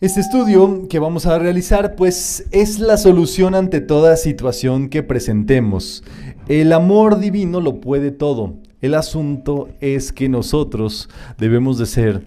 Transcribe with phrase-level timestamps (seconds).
[0.00, 6.02] Este estudio que vamos a realizar pues es la solución ante toda situación que presentemos.
[6.48, 8.54] El amor divino lo puede todo.
[8.80, 12.22] El asunto es que nosotros debemos de ser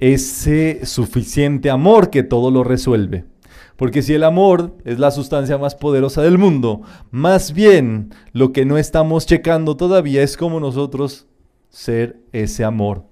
[0.00, 3.24] ese suficiente amor que todo lo resuelve.
[3.76, 8.66] Porque si el amor es la sustancia más poderosa del mundo, más bien lo que
[8.66, 11.26] no estamos checando todavía es como nosotros
[11.70, 13.06] ser ese amor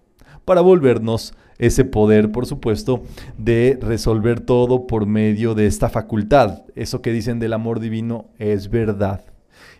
[0.45, 3.05] para volvernos ese poder, por supuesto,
[3.39, 6.65] de resolver todo por medio de esta facultad.
[6.75, 9.25] Eso que dicen del amor divino es verdad.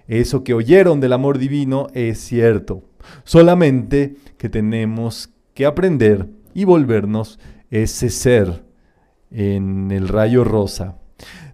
[0.07, 2.85] Eso que oyeron del amor divino es cierto.
[3.25, 8.63] Solamente que tenemos que aprender y volvernos ese ser
[9.33, 11.02] en el rayo rosa.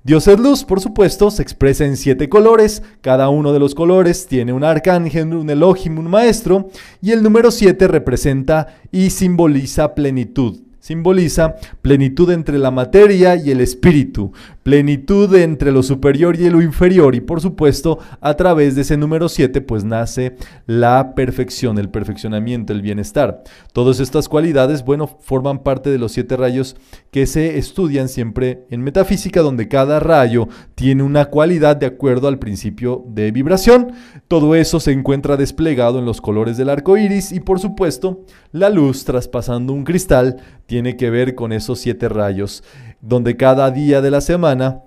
[0.05, 2.83] Dios es luz, por supuesto, se expresa en siete colores.
[3.01, 6.71] Cada uno de los colores tiene un arcángel, un Elohim, un maestro.
[7.03, 10.61] Y el número siete representa y simboliza plenitud.
[10.81, 14.33] Simboliza plenitud entre la materia y el espíritu,
[14.69, 19.31] plenitud entre lo superior y lo inferior y por supuesto a través de ese número
[19.31, 23.43] 7 pues nace la perfección, el perfeccionamiento, el bienestar.
[23.73, 26.77] Todas estas cualidades, bueno, forman parte de los siete rayos
[27.11, 32.39] que se estudian siempre en metafísica donde cada rayo tiene una cualidad de acuerdo al
[32.39, 33.93] principio de vibración.
[34.29, 38.21] Todo eso se encuentra desplegado en los colores del arco iris y por supuesto
[38.53, 42.63] la luz traspasando un cristal tiene que ver con esos siete rayos,
[43.01, 44.83] donde cada día de la semana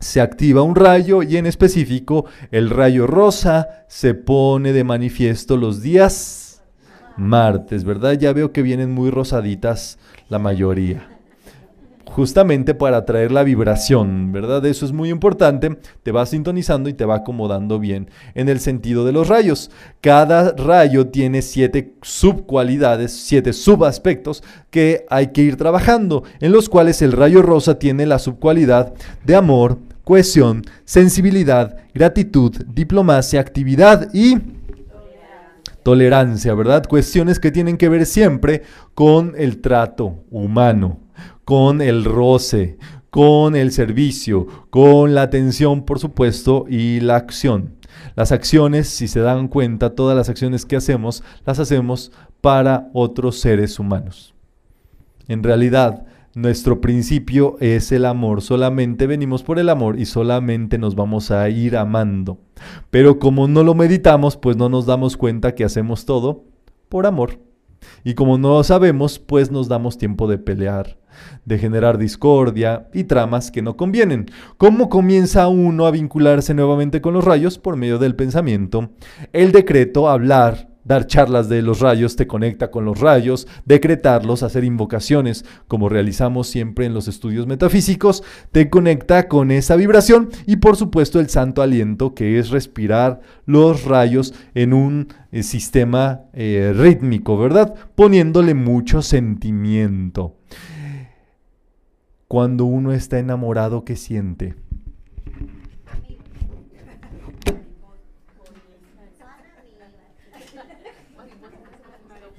[0.00, 5.80] se activa un rayo y en específico el rayo rosa se pone de manifiesto los
[5.80, 6.62] días
[7.16, 8.14] martes, ¿verdad?
[8.14, 11.11] Ya veo que vienen muy rosaditas la mayoría
[12.12, 14.64] justamente para traer la vibración, ¿verdad?
[14.66, 19.06] Eso es muy importante, te va sintonizando y te va acomodando bien en el sentido
[19.06, 19.70] de los rayos.
[20.02, 27.00] Cada rayo tiene siete subcualidades, siete subaspectos que hay que ir trabajando, en los cuales
[27.00, 28.92] el rayo rosa tiene la subcualidad
[29.24, 34.36] de amor, cohesión, sensibilidad, gratitud, diplomacia, actividad y
[35.82, 36.84] tolerancia, ¿verdad?
[36.86, 38.62] Cuestiones que tienen que ver siempre
[38.94, 40.98] con el trato humano
[41.44, 42.78] con el roce,
[43.10, 47.76] con el servicio, con la atención, por supuesto, y la acción.
[48.14, 53.38] Las acciones, si se dan cuenta, todas las acciones que hacemos, las hacemos para otros
[53.38, 54.34] seres humanos.
[55.28, 56.04] En realidad,
[56.34, 61.48] nuestro principio es el amor, solamente venimos por el amor y solamente nos vamos a
[61.50, 62.38] ir amando.
[62.90, 66.44] Pero como no lo meditamos, pues no nos damos cuenta que hacemos todo
[66.88, 67.38] por amor.
[68.04, 70.98] Y como no sabemos, pues nos damos tiempo de pelear,
[71.44, 74.26] de generar discordia y tramas que no convienen.
[74.56, 77.58] ¿Cómo comienza uno a vincularse nuevamente con los rayos?
[77.58, 78.90] Por medio del pensamiento.
[79.32, 84.64] El decreto, hablar, Dar charlas de los rayos te conecta con los rayos, decretarlos, hacer
[84.64, 90.76] invocaciones, como realizamos siempre en los estudios metafísicos, te conecta con esa vibración y por
[90.76, 97.38] supuesto el santo aliento, que es respirar los rayos en un eh, sistema eh, rítmico,
[97.38, 97.74] ¿verdad?
[97.94, 100.36] Poniéndole mucho sentimiento.
[102.26, 104.54] Cuando uno está enamorado, ¿qué siente?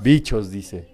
[0.03, 0.89] Bichos, dice.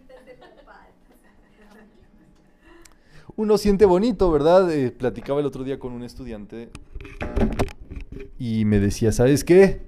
[3.35, 4.71] Uno siente bonito, ¿verdad?
[4.71, 6.69] Eh, platicaba el otro día con un estudiante
[8.37, 9.81] y me decía, ¿sabes qué?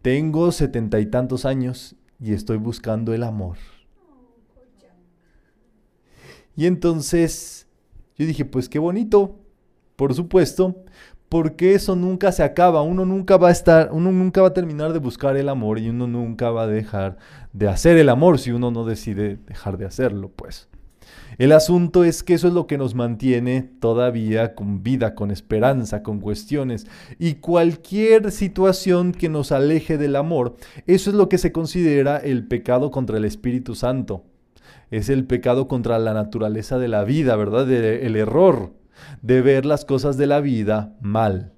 [0.00, 3.56] Tengo setenta y tantos años y estoy buscando el amor.
[6.54, 7.66] Y entonces
[8.16, 9.40] yo dije, pues qué bonito,
[9.96, 10.84] por supuesto,
[11.28, 14.92] porque eso nunca se acaba, uno nunca va a estar, uno nunca va a terminar
[14.92, 17.18] de buscar el amor y uno nunca va a dejar
[17.52, 20.68] de hacer el amor si uno no decide dejar de hacerlo, pues.
[21.38, 26.02] El asunto es que eso es lo que nos mantiene todavía con vida, con esperanza,
[26.02, 26.86] con cuestiones.
[27.18, 30.56] Y cualquier situación que nos aleje del amor,
[30.86, 34.24] eso es lo que se considera el pecado contra el Espíritu Santo.
[34.90, 37.70] Es el pecado contra la naturaleza de la vida, ¿verdad?
[37.70, 38.72] el error
[39.22, 41.52] de ver las cosas de la vida mal.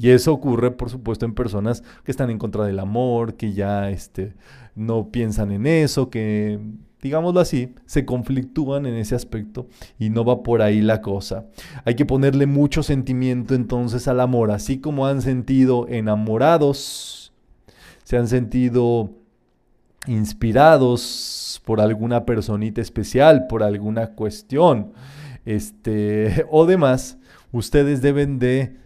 [0.00, 3.90] Y eso ocurre, por supuesto, en personas que están en contra del amor, que ya
[3.90, 4.34] este,
[4.74, 6.58] no piensan en eso, que,
[7.02, 9.66] digámoslo así, se conflictúan en ese aspecto
[9.98, 11.44] y no va por ahí la cosa.
[11.84, 17.34] Hay que ponerle mucho sentimiento entonces al amor, así como han sentido enamorados,
[18.04, 19.10] se han sentido
[20.06, 24.92] inspirados por alguna personita especial, por alguna cuestión
[25.44, 27.18] este, o demás,
[27.52, 28.76] ustedes deben de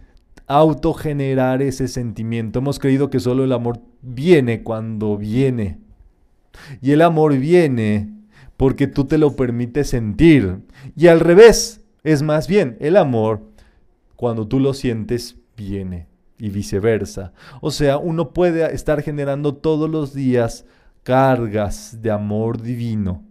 [0.47, 2.59] autogenerar ese sentimiento.
[2.59, 5.79] Hemos creído que solo el amor viene cuando viene.
[6.81, 8.13] Y el amor viene
[8.57, 10.59] porque tú te lo permites sentir.
[10.95, 13.41] Y al revés, Es más bien, el amor,
[14.15, 16.05] cuando tú lo sientes, viene
[16.37, 17.33] y viceversa.
[17.61, 20.65] O sea, uno puede estar generando todos los días
[21.01, 23.23] cargas de amor divino.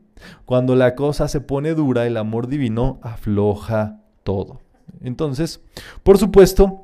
[0.45, 4.61] Cuando la cosa se pone dura, el amor divino afloja todo.
[5.01, 5.61] Entonces,
[6.03, 6.84] por supuesto,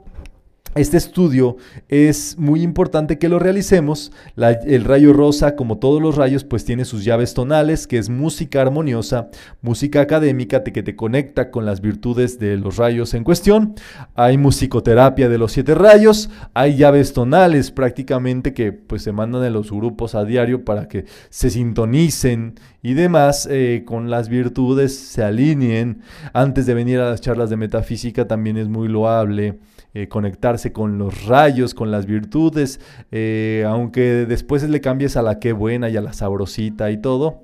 [0.76, 1.56] este estudio
[1.88, 4.12] es muy importante que lo realicemos.
[4.36, 8.62] el rayo rosa, como todos los rayos, pues tiene sus llaves tonales, que es música
[8.62, 9.30] armoniosa,
[9.62, 13.74] música académica que te conecta con las virtudes de los rayos en cuestión.
[14.14, 19.52] Hay musicoterapia de los siete rayos, hay llaves tonales prácticamente que pues se mandan en
[19.52, 25.24] los grupos a diario para que se sintonicen y demás eh, con las virtudes se
[25.24, 26.02] alineen.
[26.32, 29.58] Antes de venir a las charlas de metafísica también es muy loable
[29.92, 35.40] eh, conectarse con los rayos, con las virtudes, eh, aunque después le cambies a la
[35.40, 37.42] que buena y a la sabrosita y todo.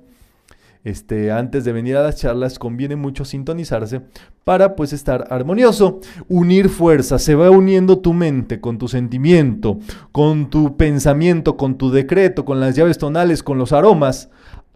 [0.85, 4.03] Este, antes de venir a las charlas conviene mucho sintonizarse
[4.45, 5.99] para pues estar armonioso,
[6.29, 9.79] unir fuerzas, se va uniendo tu mente con tu sentimiento,
[10.13, 14.29] con tu pensamiento, con tu decreto, con las llaves tonales, con los aromas,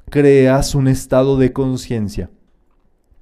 [0.10, 2.30] creas un estado de conciencia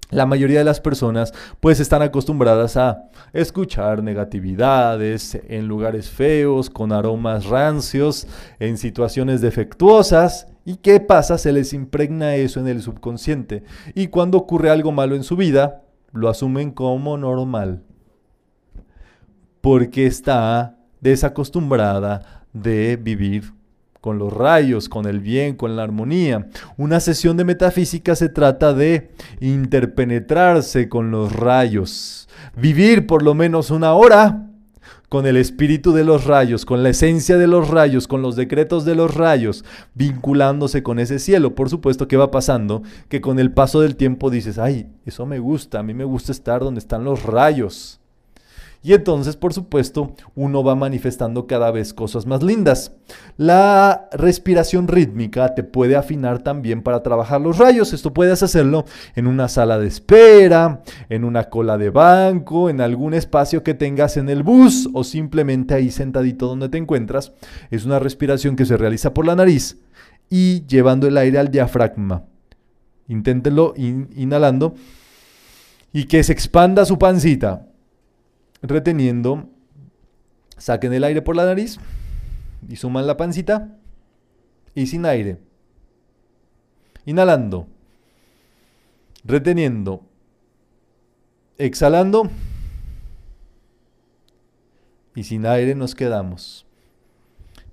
[0.10, 6.92] la mayoría de las personas pues están acostumbradas a escuchar negatividades en lugares feos, con
[6.92, 8.28] aromas rancios,
[8.60, 10.48] en situaciones defectuosas.
[10.66, 11.38] ¿Y qué pasa?
[11.38, 13.64] Se les impregna eso en el subconsciente.
[13.94, 17.84] Y cuando ocurre algo malo en su vida, lo asumen como normal.
[19.62, 23.54] Porque está desacostumbrada de vivir
[24.01, 26.48] con los rayos, con el bien, con la armonía.
[26.78, 29.12] Una sesión de metafísica se trata de
[29.42, 34.46] interpenetrarse con los rayos, vivir por lo menos una hora
[35.10, 38.86] con el espíritu de los rayos, con la esencia de los rayos, con los decretos
[38.86, 39.66] de los rayos,
[39.96, 41.56] vinculándose con ese cielo.
[41.56, 45.40] Por supuesto que va pasando que con el paso del tiempo dices, ay, eso me
[45.40, 47.99] gusta, a mí me gusta estar donde están los rayos.
[48.81, 52.94] Y entonces, por supuesto, uno va manifestando cada vez cosas más lindas.
[53.36, 57.92] La respiración rítmica te puede afinar también para trabajar los rayos.
[57.92, 58.86] Esto puedes hacerlo
[59.16, 64.16] en una sala de espera, en una cola de banco, en algún espacio que tengas
[64.16, 67.34] en el bus o simplemente ahí sentadito donde te encuentras.
[67.72, 69.78] Es una respiración que se realiza por la nariz
[70.30, 72.24] y llevando el aire al diafragma.
[73.10, 74.76] Inténtenlo inhalando
[75.92, 77.69] y que se expanda su pancita
[78.62, 79.50] reteniendo,
[80.58, 81.80] saquen el aire por la nariz
[82.68, 83.78] y suman la pancita
[84.76, 85.40] y sin aire.
[87.06, 87.68] Inhalando,
[89.24, 90.04] reteniendo,
[91.58, 92.30] exhalando
[95.16, 96.66] y sin aire nos quedamos.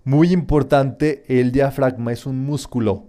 [0.04, 3.06] Muy importante, el diafragma es un músculo.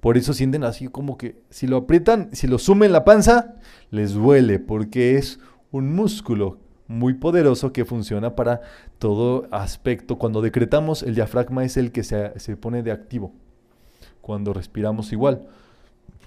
[0.00, 3.56] Por eso sienten así como que si lo aprietan, si lo sumen la panza,
[3.90, 5.40] les duele porque es
[5.72, 8.60] un músculo muy poderoso que funciona para
[8.98, 10.18] todo aspecto.
[10.18, 13.32] Cuando decretamos, el diafragma es el que se, se pone de activo.
[14.20, 15.48] Cuando respiramos igual.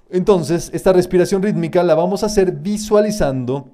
[0.10, 3.70] Entonces, esta respiración rítmica la vamos a hacer visualizando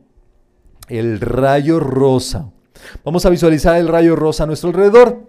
[0.90, 2.50] el rayo rosa.
[3.04, 5.28] Vamos a visualizar el rayo rosa a nuestro alrededor.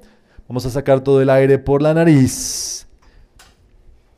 [0.49, 2.66] Vamos a sacar todo el aire por la nariz.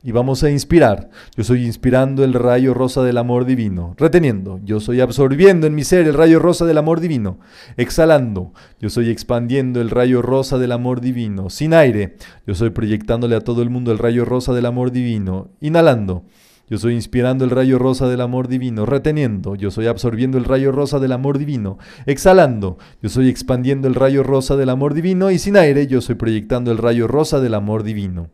[0.02, 1.10] Y vamos a inspirar.
[1.36, 3.94] Yo soy inspirando el rayo rosa del amor divino.
[3.96, 4.60] Reteniendo.
[4.64, 7.40] Yo soy absorbiendo en mi ser el rayo rosa del amor divino.
[7.76, 8.52] Exhalando.
[8.80, 11.50] Yo soy expandiendo el rayo rosa del amor divino.
[11.50, 12.16] Sin aire.
[12.46, 15.50] Yo soy proyectándole a todo el mundo el rayo rosa del amor divino.
[15.60, 16.24] Inhalando.
[16.70, 19.54] Yo soy inspirando el rayo rosa del amor divino, reteniendo.
[19.54, 22.76] Yo soy absorbiendo el rayo rosa del amor divino, exhalando.
[23.02, 26.70] Yo soy expandiendo el rayo rosa del amor divino y sin aire yo soy proyectando
[26.70, 28.28] el rayo rosa del amor divino.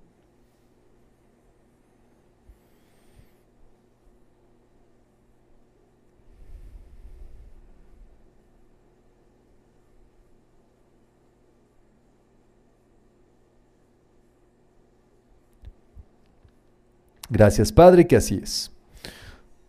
[17.34, 18.70] Gracias Padre, que así es.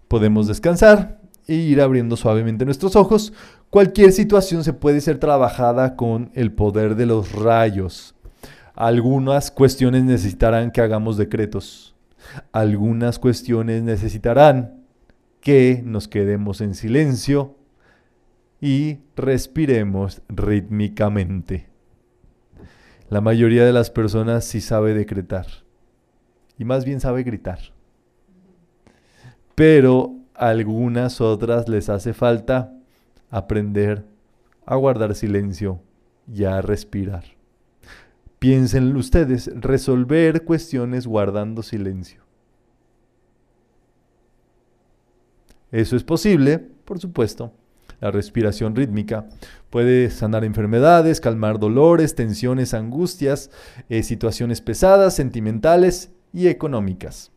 [0.07, 3.33] Podemos descansar e ir abriendo suavemente nuestros ojos.
[3.71, 8.13] Cualquier situación se puede ser trabajada con el poder de los rayos.
[8.75, 11.95] Algunas cuestiones necesitarán que hagamos decretos.
[12.51, 14.83] Algunas cuestiones necesitarán
[15.41, 17.57] que nos quedemos en silencio
[18.61, 21.67] y respiremos rítmicamente.
[23.09, 25.64] La mayoría de las personas sí sabe decretar
[26.57, 27.59] y más bien sabe gritar.
[29.55, 32.73] Pero a algunas otras les hace falta
[33.29, 34.05] aprender
[34.65, 35.81] a guardar silencio
[36.31, 37.23] y a respirar.
[38.39, 42.21] Piensen ustedes, resolver cuestiones guardando silencio.
[45.71, 47.51] Eso es posible por supuesto,
[47.99, 49.27] la respiración rítmica.
[49.69, 53.49] Puede sanar enfermedades, calmar dolores, tensiones, angustias,
[53.89, 57.31] eh, situaciones pesadas, sentimentales y económicas.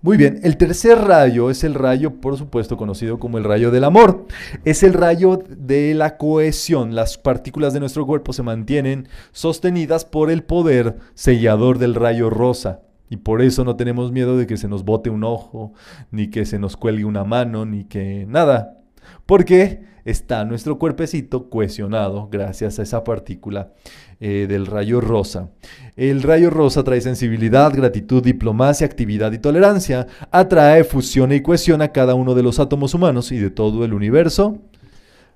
[0.00, 3.82] Muy bien, el tercer rayo es el rayo, por supuesto, conocido como el rayo del
[3.82, 4.26] amor.
[4.64, 6.94] Es el rayo de la cohesión.
[6.94, 12.82] Las partículas de nuestro cuerpo se mantienen sostenidas por el poder sellador del rayo rosa.
[13.10, 15.72] Y por eso no tenemos miedo de que se nos bote un ojo,
[16.12, 18.78] ni que se nos cuelgue una mano, ni que nada.
[19.26, 23.72] Porque está nuestro cuerpecito cohesionado gracias a esa partícula
[24.20, 25.50] eh, del rayo rosa.
[25.96, 30.06] El rayo rosa trae sensibilidad, gratitud, diplomacia, actividad y tolerancia.
[30.30, 34.58] Atrae, fusiona y cohesiona cada uno de los átomos humanos y de todo el universo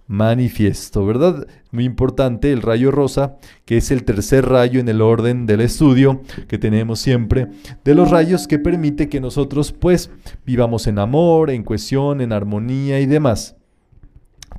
[0.07, 1.47] manifiesto, ¿verdad?
[1.71, 6.23] Muy importante el rayo rosa, que es el tercer rayo en el orden del estudio
[6.49, 7.49] que tenemos siempre,
[7.85, 10.11] de los rayos que permite que nosotros pues
[10.45, 13.57] vivamos en amor, en cohesión, en armonía y demás.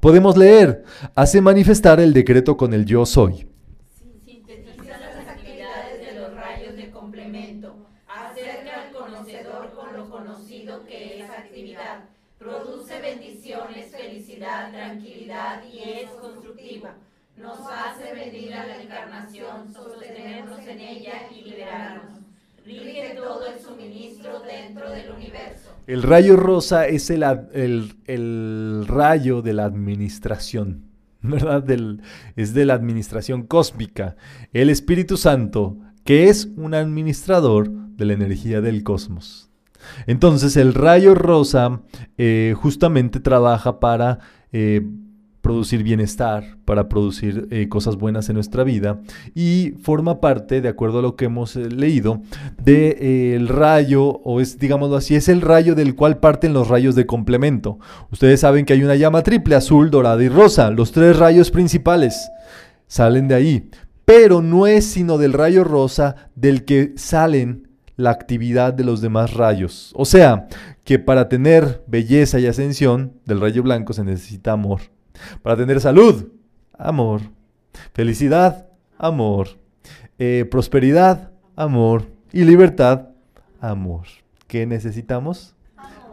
[0.03, 0.83] Podemos leer,
[1.15, 3.47] hace manifestar el decreto con el yo soy.
[4.25, 7.73] Sintetiza las actividades de los rayos de complemento,
[8.05, 12.03] acerca al conocedor con lo conocido que es actividad,
[12.37, 16.95] produce bendiciones, felicidad, tranquilidad y es constructiva.
[17.37, 22.22] Nos hace venir a la encarnación, sostenernos en ella y liberarnos.
[25.87, 30.85] El rayo rosa es el, el- el rayo de la administración,
[31.21, 31.61] ¿verdad?
[31.63, 32.01] Del-
[32.35, 34.15] es de la administración cósmica.
[34.53, 39.49] El Espíritu Santo, que es un administrador de la energía del cosmos.
[40.07, 41.81] Entonces el rayo rosa
[42.17, 44.19] eh, justamente trabaja para
[44.53, 44.81] eh,
[45.43, 49.01] producir bienestar, para producir eh, cosas buenas en nuestra vida
[49.35, 52.21] y forma parte, de acuerdo a lo que hemos eh, leído,
[52.63, 57.05] del rayo, o es, digámoslo así, es el rayo del cual parten los rayos de
[57.05, 57.77] complemento.
[58.09, 62.31] Ustedes saben que hay una llama triple, azul, dorada y rosa, los tres rayos principales
[62.87, 63.69] salen de ahí,
[64.05, 69.33] pero no es sino del rayo rosa del que salen la actividad de los demás
[69.33, 69.91] rayos.
[69.97, 70.47] O sea,
[70.85, 74.93] que para tener belleza y ascensión del rayo blanco se necesita amor.
[75.41, 76.31] Para tener salud,
[76.77, 77.21] amor.
[77.93, 78.67] Felicidad,
[78.97, 79.49] amor.
[80.19, 82.07] Eh, prosperidad, amor.
[82.31, 83.09] Y libertad,
[83.59, 84.05] amor.
[84.47, 85.55] ¿Qué necesitamos?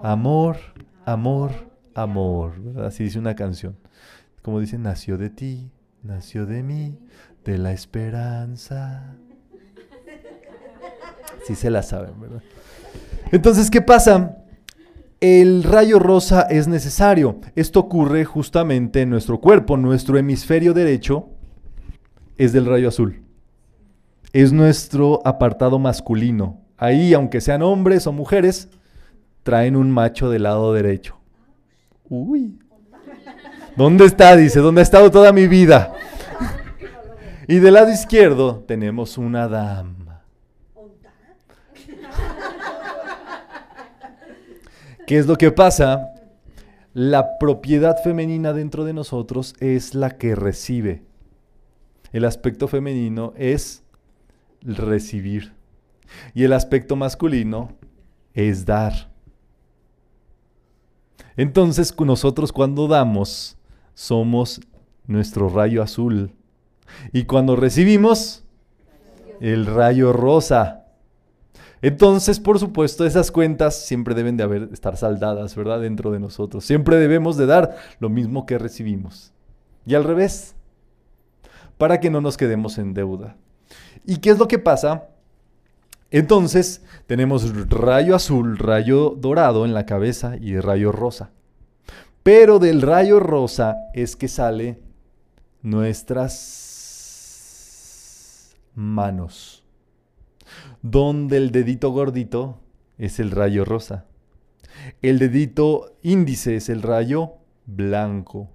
[0.03, 0.57] Amor,
[1.05, 1.53] amor,
[1.95, 2.55] amor.
[2.85, 3.77] Así dice una canción.
[4.43, 5.71] Como dice, nació de ti,
[6.03, 6.99] nació de mí,
[7.45, 9.17] de la esperanza.
[11.47, 12.43] Sí se la saben, ¿verdad?
[13.33, 14.37] Entonces, ¿qué pasa?
[15.21, 17.41] El rayo rosa es necesario.
[17.55, 19.77] Esto ocurre justamente en nuestro cuerpo.
[19.77, 21.29] Nuestro hemisferio derecho
[22.39, 23.23] es del rayo azul.
[24.33, 26.63] Es nuestro apartado masculino.
[26.79, 28.71] Ahí, aunque sean hombres o mujeres,
[29.43, 31.19] traen un macho del lado derecho.
[32.09, 32.59] Uy.
[33.77, 34.35] ¿Dónde está?
[34.37, 35.93] Dice, ¿dónde ha estado toda mi vida?
[37.47, 40.10] Y del lado izquierdo tenemos una dama.
[45.11, 46.13] ¿Qué es lo que pasa?
[46.95, 51.03] La propiedad femenina dentro de nosotros es la que recibe.
[52.13, 53.83] El aspecto femenino es
[54.63, 55.53] recibir.
[56.33, 57.73] Y el aspecto masculino
[58.35, 59.11] es dar.
[61.37, 63.59] Entonces nosotros cuando damos
[63.95, 64.61] somos
[65.09, 66.31] nuestro rayo azul.
[67.13, 68.45] Y cuando recibimos
[69.41, 70.80] el rayo rosa.
[71.83, 75.81] Entonces, por supuesto, esas cuentas siempre deben de estar saldadas, ¿verdad?
[75.81, 76.65] Dentro de nosotros.
[76.65, 79.33] Siempre debemos de dar lo mismo que recibimos.
[79.87, 80.55] Y al revés,
[81.79, 83.37] para que no nos quedemos en deuda.
[84.05, 85.09] ¿Y qué es lo que pasa?
[86.11, 91.31] Entonces, tenemos rayo azul, rayo dorado en la cabeza y rayo rosa.
[92.23, 94.83] Pero del rayo rosa es que sale
[95.63, 96.69] nuestras
[98.75, 99.60] manos
[100.83, 102.59] donde el dedito gordito
[102.99, 104.07] es el rayo rosa.
[105.03, 107.35] El dedito índice es el rayo
[107.67, 108.49] blanco.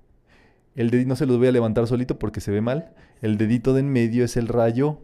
[0.75, 2.93] El dedito no se los voy a levantar solito porque se ve mal.
[3.21, 4.99] El dedito de en medio es el rayo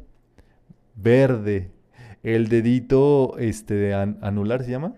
[0.95, 1.71] verde.
[2.23, 4.93] El dedito este, an- anular se llama.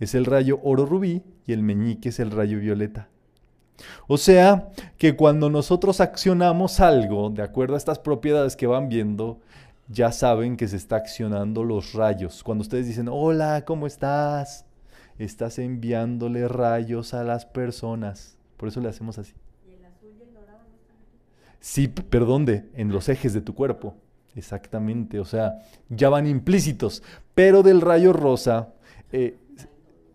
[0.00, 3.08] Es el rayo oro rubí y el meñique es el rayo violeta.
[4.06, 9.40] O sea que cuando nosotros accionamos algo de acuerdo a estas propiedades que van viendo,
[9.88, 12.42] ya saben que se está accionando los rayos.
[12.42, 14.64] Cuando ustedes dicen, hola, ¿cómo estás?
[15.18, 18.36] Estás enviándole rayos a las personas.
[18.56, 19.34] Por eso le hacemos así.
[21.60, 22.70] Sí, p- pero ¿dónde?
[22.74, 23.96] En los ejes de tu cuerpo.
[24.34, 25.58] Exactamente, o sea,
[25.90, 27.02] ya van implícitos.
[27.34, 28.72] Pero del rayo rosa,
[29.12, 29.36] eh,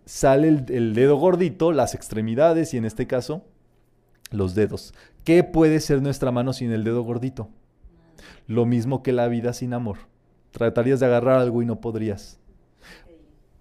[0.06, 3.44] sale el, dedo gordito, las extremidades y en este caso
[4.32, 4.94] los dedos.
[5.24, 7.50] ¿Qué puede ser nuestra mano sin el dedo gordito?
[8.48, 9.98] Lo mismo que la vida sin amor.
[10.52, 12.40] Tratarías de agarrar algo y no podrías.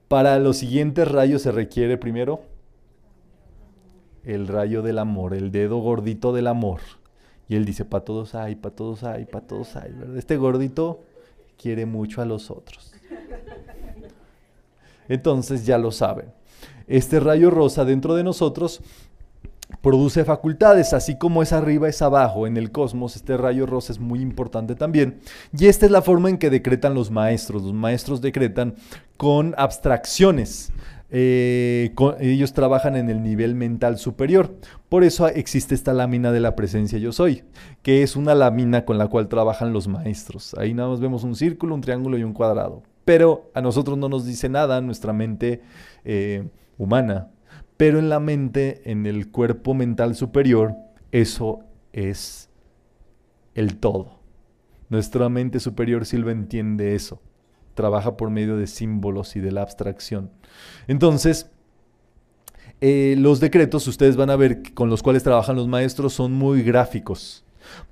[0.08, 2.42] Para los siguientes rayos se requiere primero
[4.24, 6.80] el rayo del amor, el dedo gordito del amor.
[7.48, 9.94] Y él dice, para todos hay, para todos hay, para todos hay.
[10.16, 11.00] Este gordito
[11.60, 12.92] quiere mucho a los otros.
[15.08, 16.32] Entonces ya lo saben.
[16.88, 18.80] Este rayo rosa dentro de nosotros
[19.86, 24.00] produce facultades, así como es arriba es abajo en el cosmos, este rayo rosa es
[24.00, 25.20] muy importante también.
[25.56, 27.62] Y esta es la forma en que decretan los maestros.
[27.62, 28.74] Los maestros decretan
[29.16, 30.72] con abstracciones.
[31.10, 34.56] Eh, ellos trabajan en el nivel mental superior.
[34.88, 37.44] Por eso existe esta lámina de la presencia yo soy,
[37.84, 40.56] que es una lámina con la cual trabajan los maestros.
[40.58, 42.82] Ahí nada más vemos un círculo, un triángulo y un cuadrado.
[43.04, 45.62] Pero a nosotros no nos dice nada nuestra mente
[46.04, 47.28] eh, humana.
[47.76, 50.74] Pero en la mente, en el cuerpo mental superior,
[51.12, 51.60] eso
[51.92, 52.48] es
[53.54, 54.20] el todo.
[54.88, 57.20] Nuestra mente superior lo entiende eso.
[57.74, 60.30] Trabaja por medio de símbolos y de la abstracción.
[60.86, 61.50] Entonces,
[62.80, 66.62] eh, los decretos, ustedes van a ver con los cuales trabajan los maestros, son muy
[66.62, 67.44] gráficos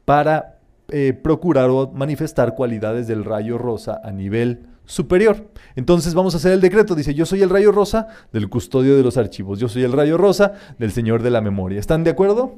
[0.05, 5.49] para eh, procurar o manifestar cualidades del rayo rosa a nivel superior.
[5.77, 6.95] Entonces vamos a hacer el decreto.
[6.95, 9.59] Dice, yo soy el rayo rosa del custodio de los archivos.
[9.59, 11.81] Yo soy el rayo rosa del Señor de la memoria.
[11.81, 12.55] ¿Están de acuerdo?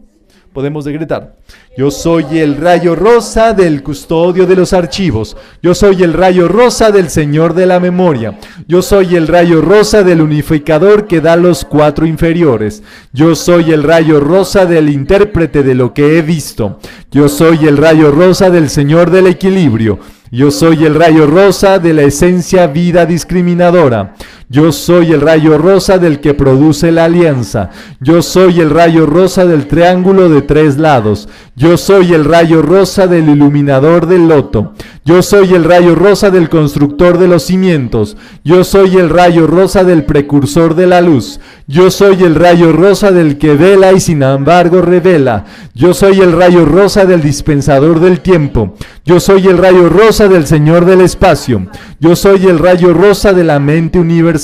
[0.53, 1.37] Podemos decretar.
[1.77, 5.37] Yo soy el rayo rosa del custodio de los archivos.
[5.63, 8.39] Yo soy el rayo rosa del Señor de la memoria.
[8.67, 12.83] Yo soy el rayo rosa del unificador que da los cuatro inferiores.
[13.13, 16.79] Yo soy el rayo rosa del intérprete de lo que he visto.
[17.11, 19.99] Yo soy el rayo rosa del Señor del equilibrio.
[20.31, 24.15] Yo soy el rayo rosa de la esencia vida discriminadora.
[24.49, 27.71] Yo soy el rayo rosa del que produce la alianza.
[28.01, 31.29] Yo soy el rayo rosa del triángulo de tres lados.
[31.57, 34.75] Yo soy el rayo rosa del iluminador del loto.
[35.05, 38.17] Yo soy el rayo rosa del constructor de los cimientos.
[38.45, 41.41] Yo soy el rayo rosa del precursor de la luz.
[41.67, 45.45] Yo soy el rayo rosa del que vela y sin embargo revela.
[45.75, 48.75] Yo soy el rayo rosa del dispensador del tiempo.
[49.05, 51.67] Yo soy el rayo rosa del Señor del espacio.
[51.99, 54.36] Yo soy el rayo rosa de la mente universal.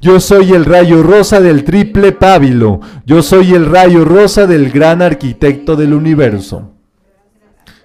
[0.00, 2.80] Yo soy el rayo rosa del triple pábilo.
[3.06, 6.72] Yo soy el rayo rosa del gran arquitecto del universo.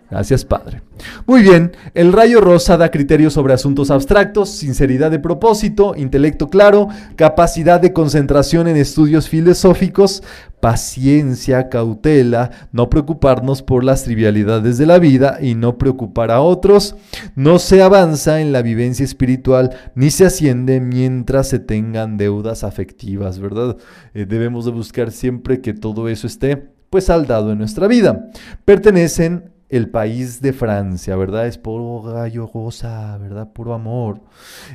[0.09, 0.83] Gracias, Padre.
[1.25, 6.87] Muy bien, el rayo rosa da criterios sobre asuntos abstractos, sinceridad de propósito, intelecto claro,
[7.15, 10.21] capacidad de concentración en estudios filosóficos,
[10.63, 16.95] paciencia, cautela, no preocuparnos por las trivialidades de la vida y no preocupar a otros.
[17.35, 23.39] No se avanza en la vivencia espiritual ni se asciende mientras se tengan deudas afectivas,
[23.39, 23.75] ¿verdad?
[24.13, 28.29] Eh, debemos de buscar siempre que todo eso esté pues saldado en nuestra vida.
[28.63, 31.47] Pertenecen el país de Francia, ¿verdad?
[31.47, 33.51] Es puro gallo goza, ¿verdad?
[33.53, 34.21] Puro amor.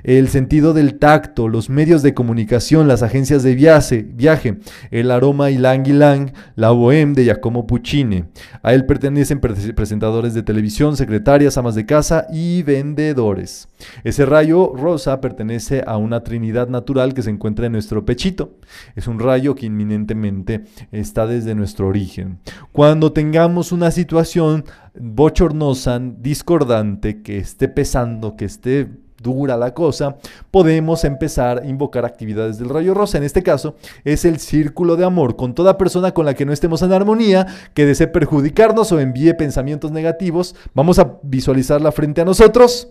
[0.02, 4.58] El sentido del tacto, los medios de comunicación, las agencias de viaje, viaje
[4.90, 8.24] el aroma ylang ylang, la bohème de Giacomo Puccini.
[8.62, 13.68] A él pertenecen presentadores de televisión, secretarias, amas de casa y vendedores.
[14.02, 18.58] Ese rayo rosa pertenece a una trinidad natural que se encuentra en nuestro pechito.
[18.96, 22.40] Es un rayo que inminentemente está desde nuestro origen.
[22.72, 28.88] Cuando tengamos una situación bochornosa, discordante, que esté pesando, que esté
[29.22, 30.16] dura la cosa,
[30.50, 33.18] podemos empezar a invocar actividades del rayo rosa.
[33.18, 36.52] En este caso es el círculo de amor con toda persona con la que no
[36.52, 40.54] estemos en armonía, que desee perjudicarnos o envíe pensamientos negativos.
[40.74, 42.88] Vamos a visualizarla frente a nosotros.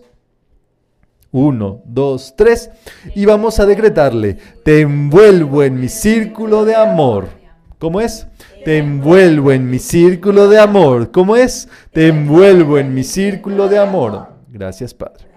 [1.30, 2.70] Uno, dos, tres.
[3.14, 7.37] Y vamos a decretarle, te envuelvo en mi círculo de amor.
[7.78, 8.26] ¿Cómo es?
[8.64, 11.12] Te envuelvo en mi círculo de amor.
[11.12, 11.68] ¿Cómo es?
[11.92, 14.28] Te envuelvo en mi círculo de amor.
[14.48, 15.28] Gracias, Padre.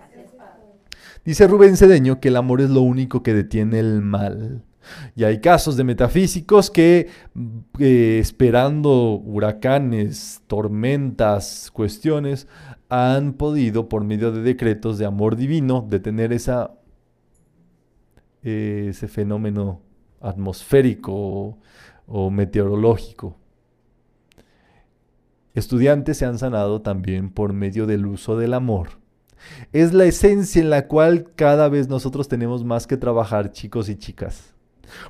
[1.23, 4.63] Dice Rubén Cedeño que el amor es lo único que detiene el mal.
[5.15, 7.09] Y hay casos de metafísicos que,
[7.77, 12.47] eh, esperando huracanes, tormentas, cuestiones,
[12.89, 16.35] han podido, por medio de decretos de amor divino, detener
[18.43, 19.83] eh, ese fenómeno
[20.19, 21.59] atmosférico
[22.11, 23.37] o meteorológico.
[25.53, 28.89] Estudiantes se han sanado también por medio del uso del amor.
[29.71, 33.95] Es la esencia en la cual cada vez nosotros tenemos más que trabajar, chicos y
[33.95, 34.53] chicas.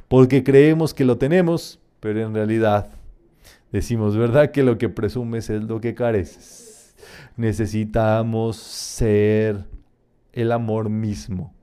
[0.07, 2.91] Porque creemos que lo tenemos, pero en realidad
[3.71, 4.51] decimos, ¿verdad?
[4.51, 6.95] Que lo que presumes es lo que careces.
[7.35, 9.65] Necesitamos ser
[10.33, 11.53] el amor mismo.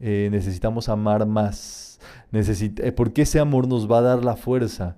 [0.00, 1.81] Eh, necesitamos amar más
[2.32, 4.96] eh, porque ese amor nos va a dar la fuerza,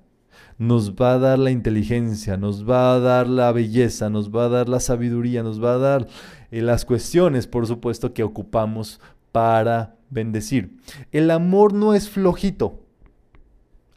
[0.57, 4.49] nos va a dar la inteligencia, nos va a dar la belleza, nos va a
[4.49, 6.07] dar la sabiduría, nos va a dar
[6.51, 9.01] eh, las cuestiones, por supuesto, que ocupamos
[9.33, 10.77] para bendecir.
[11.11, 12.81] El amor no es flojito,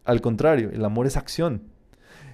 [0.03, 1.63] al contrario, el amor es acción.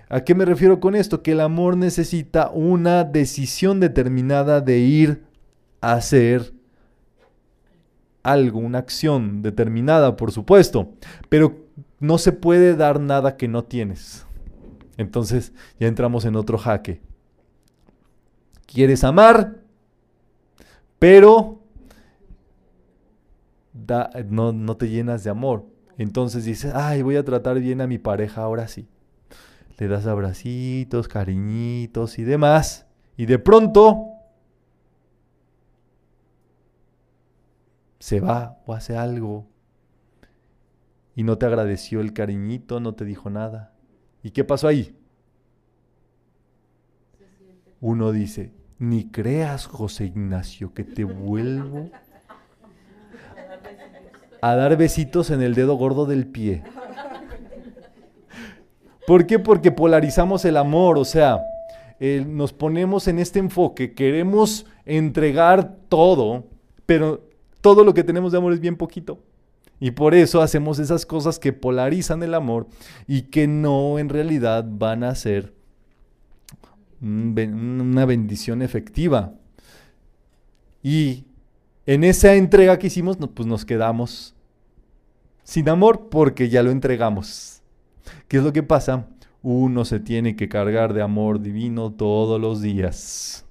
[0.07, 1.23] ¿A qué me refiero con esto?
[1.23, 5.23] Que el amor necesita una decisión determinada de ir
[5.81, 6.53] a hacer
[8.23, 10.93] algo, una acción determinada, por supuesto,
[11.29, 11.67] pero
[11.99, 14.25] no se puede dar nada que no tienes.
[14.97, 17.01] Entonces ya entramos en otro jaque.
[18.65, 19.59] Quieres amar,
[20.99, 21.61] pero
[24.29, 25.65] no, no te llenas de amor.
[25.97, 28.87] Entonces dices, ay, voy a tratar bien a mi pareja ahora sí
[29.77, 32.85] le das abracitos, cariñitos y demás,
[33.17, 34.12] y de pronto
[38.03, 39.47] se va o hace algo
[41.15, 43.71] y no te agradeció el cariñito, no te dijo nada.
[44.21, 44.93] ¿Y qué pasó ahí?
[47.79, 51.91] Uno dice, ni creas, José Ignacio, que te vuelvo
[54.41, 56.61] a dar besitos en el dedo gordo del pie.
[59.07, 59.39] ¿Por qué?
[59.39, 61.41] Porque polarizamos el amor, o sea,
[62.27, 66.43] nos ponemos en este enfoque, queremos entregar todo,
[66.85, 67.31] pero
[67.63, 69.23] todo lo que tenemos de amor es bien poquito.
[69.79, 72.67] Y por eso hacemos esas cosas que polarizan el amor
[73.07, 75.53] y que no en realidad van a ser
[77.01, 79.33] una bendición efectiva.
[80.83, 81.23] Y
[81.85, 84.35] en esa entrega que hicimos, pues nos quedamos
[85.43, 87.61] sin amor porque ya lo entregamos.
[88.27, 89.07] ¿Qué es lo que pasa?
[89.41, 93.42] Uno se tiene que cargar de amor divino todos los días.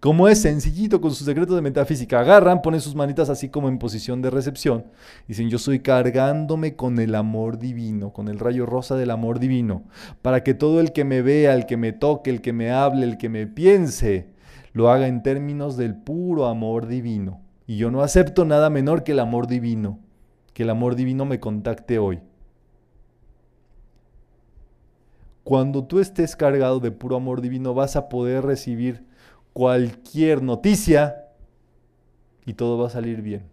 [0.00, 3.78] Como es sencillito con sus secretos de metafísica, agarran, ponen sus manitas así como en
[3.78, 4.84] posición de recepción.
[5.26, 9.84] Dicen, yo estoy cargándome con el amor divino, con el rayo rosa del amor divino,
[10.20, 13.06] para que todo el que me vea, el que me toque, el que me hable,
[13.06, 14.34] el que me piense,
[14.74, 17.40] lo haga en términos del puro amor divino.
[17.66, 19.98] Y yo no acepto nada menor que el amor divino,
[20.52, 22.20] que el amor divino me contacte hoy.
[25.42, 29.06] Cuando tú estés cargado de puro amor divino vas a poder recibir
[29.56, 31.30] cualquier noticia
[32.44, 33.44] y todo va a salir bien.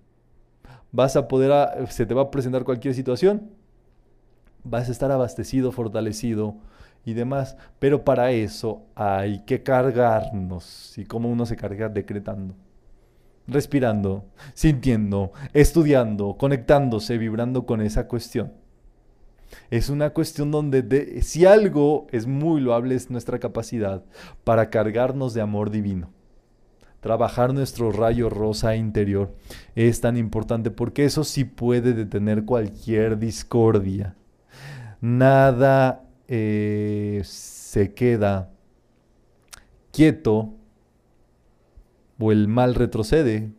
[0.91, 3.51] Vas a poder, ah, se te va a presentar cualquier situación,
[4.65, 6.57] vas a estar abastecido, fortalecido
[7.05, 7.55] y demás.
[7.79, 10.97] Pero para eso hay que cargarnos.
[10.97, 11.87] ¿Y cómo uno se carga?
[11.87, 12.53] Decretando,
[13.47, 18.51] respirando, sintiendo, estudiando, conectándose, vibrando con esa cuestión.
[19.69, 24.03] Es una cuestión donde si algo es muy loable es nuestra capacidad
[24.43, 26.09] para cargarnos de amor divino.
[26.99, 29.35] Trabajar nuestro rayo rosa interior
[29.75, 34.15] es tan importante porque eso sí puede detener cualquier discordia.
[35.01, 38.49] Nada eh, se queda
[39.91, 40.53] quieto
[42.19, 43.51] o el mal retrocede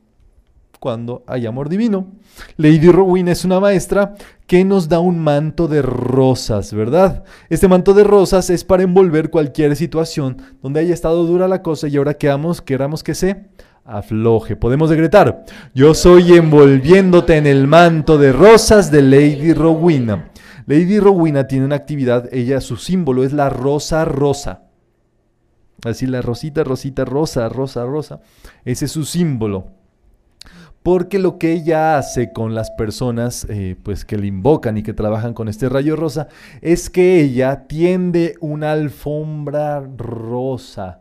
[0.81, 2.09] cuando hay amor divino.
[2.57, 4.15] Lady Rowena es una maestra
[4.47, 7.25] que nos da un manto de rosas, ¿verdad?
[7.49, 11.89] Este manto de rosas es para envolver cualquier situación donde haya estado dura la cosa
[11.89, 13.47] y ahora queramos, queramos que se
[13.85, 14.57] afloje.
[14.57, 20.31] Podemos decretar, yo soy envolviéndote en el manto de rosas de Lady Rowena.
[20.67, 24.63] Lady Rowena tiene una actividad, ella su símbolo es la rosa rosa.
[25.85, 28.21] Así la rosita, rosita, rosa, rosa, rosa.
[28.65, 29.84] Ese es su símbolo
[30.85, 34.93] porque lo que ella hace con las personas eh, pues que le invocan y que
[34.93, 36.29] trabajan con este rayo rosa
[36.61, 41.01] es que ella tiende una alfombra rosa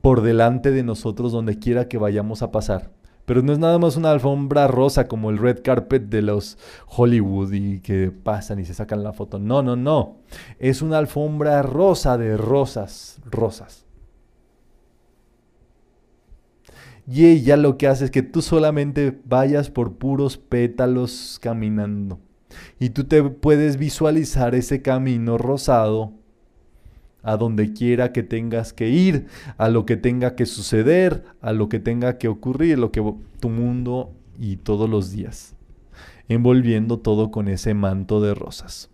[0.00, 2.90] por delante de nosotros donde quiera que vayamos a pasar.
[3.24, 7.52] Pero no es nada más una alfombra rosa como el red carpet de los Hollywood
[7.52, 9.38] y que pasan y se sacan la foto.
[9.38, 10.16] No, no, no.
[10.58, 13.87] Es una alfombra rosa de rosas, rosas.
[17.10, 22.20] Y ella lo que hace es que tú solamente vayas por puros pétalos caminando.
[22.78, 26.12] Y tú te puedes visualizar ese camino rosado
[27.22, 31.70] a donde quiera que tengas que ir, a lo que tenga que suceder, a lo
[31.70, 33.02] que tenga que ocurrir, lo que
[33.40, 35.54] tu mundo y todos los días,
[36.28, 38.90] envolviendo todo con ese manto de rosas.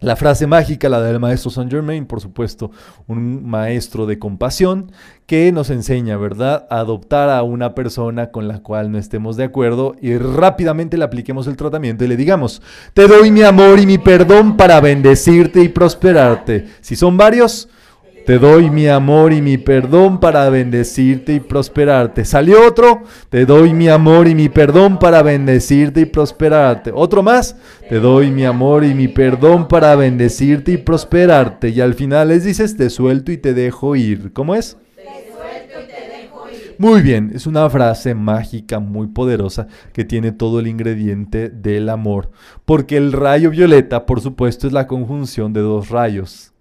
[0.00, 2.70] La frase mágica, la del maestro Saint Germain, por supuesto,
[3.06, 4.92] un maestro de compasión
[5.26, 9.44] que nos enseña, ¿verdad?, a adoptar a una persona con la cual no estemos de
[9.44, 12.62] acuerdo y rápidamente le apliquemos el tratamiento y le digamos,
[12.94, 16.68] te doy mi amor y mi perdón para bendecirte y prosperarte.
[16.80, 17.68] Si son varios,
[18.26, 22.24] Te doy mi amor y mi perdón para bendecirte y prosperarte.
[22.24, 23.02] ¿Salió otro?
[23.28, 26.92] Te doy mi amor y mi perdón para bendecirte y prosperarte.
[26.94, 27.56] ¿Otro más?
[27.88, 31.70] Te doy mi amor y mi perdón para bendecirte y prosperarte.
[31.70, 34.32] Y al final les dices, te suelto y te dejo ir.
[34.32, 34.76] ¿Cómo es?
[36.80, 42.30] Muy bien, es una frase mágica muy poderosa que tiene todo el ingrediente del amor,
[42.64, 46.54] porque el rayo violeta, por supuesto, es la conjunción de dos rayos.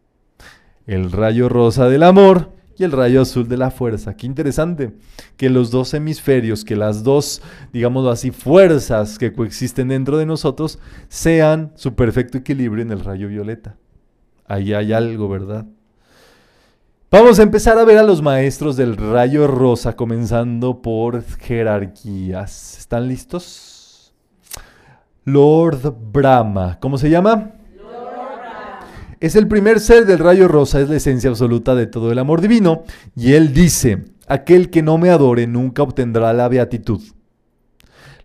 [0.85, 4.15] El rayo rosa del amor y el rayo azul de la fuerza.
[4.15, 4.93] Qué interesante
[5.35, 7.41] que los dos hemisferios, que las dos,
[7.73, 13.27] digamos así, fuerzas que coexisten dentro de nosotros sean su perfecto equilibrio en el rayo
[13.27, 13.75] violeta.
[14.47, 15.65] Ahí hay algo, ¿verdad?
[17.11, 22.77] Vamos a empezar a ver a los maestros del rayo rosa, comenzando por jerarquías.
[22.77, 24.13] ¿Están listos?
[25.25, 26.77] Lord Brahma.
[26.79, 27.58] ¿Cómo se llama?
[29.19, 32.39] Es el primer ser del rayo rosa, es la esencia absoluta de todo el amor
[32.39, 32.83] divino.
[33.15, 37.01] Y él dice, aquel que no me adore nunca obtendrá la beatitud.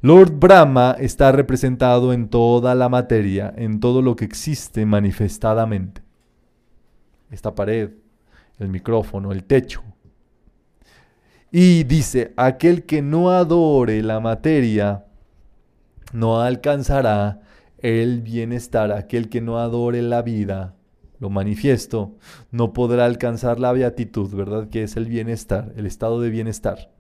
[0.03, 6.03] Lord Brahma está representado en toda la materia, en todo lo que existe manifestadamente.
[7.31, 7.91] Esta pared,
[8.59, 9.83] el micrófono, el techo.
[11.51, 15.07] Y dice, aquel que no adore la materia
[16.13, 17.41] no alcanzará
[17.79, 20.75] el bienestar, aquel que no adore la vida,
[21.19, 22.17] lo manifiesto,
[22.51, 24.69] no podrá alcanzar la beatitud, ¿verdad?
[24.69, 26.91] Que es el bienestar, el estado de bienestar.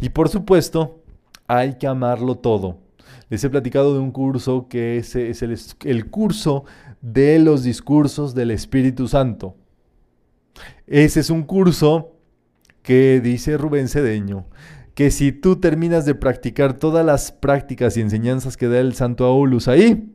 [0.00, 1.02] Y por supuesto,
[1.46, 2.78] hay que amarlo todo.
[3.28, 6.64] Les he platicado de un curso que es, es el, el curso
[7.00, 9.56] de los discursos del Espíritu Santo.
[10.86, 12.16] Ese es un curso
[12.82, 14.46] que dice Rubén Cedeño,
[14.94, 19.24] que si tú terminas de practicar todas las prácticas y enseñanzas que da el Santo
[19.24, 20.14] Aulus ahí,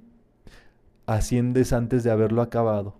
[1.05, 2.96] asciendes antes de haberlo acabado.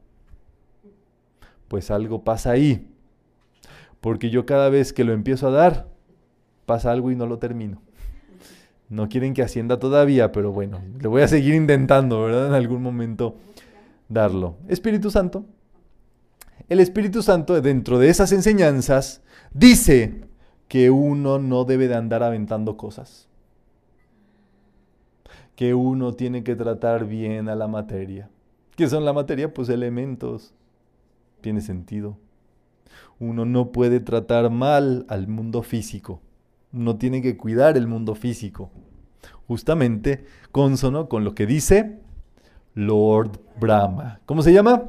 [1.67, 2.88] Pues algo pasa ahí.
[4.01, 5.88] Porque yo cada vez que lo empiezo a dar,
[6.65, 7.82] pasa algo y no lo termino.
[8.89, 12.47] No quieren que ascienda todavía, pero bueno, le voy a seguir intentando, ¿verdad?
[12.47, 13.36] En algún momento
[14.08, 14.56] darlo.
[14.67, 15.45] Espíritu Santo,
[16.69, 19.21] el Espíritu Santo dentro de esas enseñanzas
[19.53, 20.21] dice
[20.67, 23.27] que uno no debe de andar aventando cosas.
[25.56, 28.30] Que uno tiene que tratar bien a la materia.
[28.75, 29.53] ¿Qué son la materia?
[29.53, 30.53] Pues elementos.
[31.41, 32.17] Tiene sentido.
[33.19, 36.21] Uno no puede tratar mal al mundo físico.
[36.73, 38.71] Uno tiene que cuidar el mundo físico.
[39.47, 42.00] Justamente consono con lo que dice
[42.73, 44.19] Lord Brahma.
[44.26, 44.84] ¿Cómo se llama?